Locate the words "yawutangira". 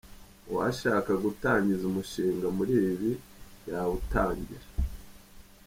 3.69-4.67